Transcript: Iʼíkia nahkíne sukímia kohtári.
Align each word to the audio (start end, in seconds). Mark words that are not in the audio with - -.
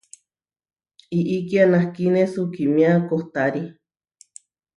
Iʼíkia 1.19 1.63
nahkíne 1.71 2.21
sukímia 2.33 2.91
kohtári. 3.07 3.63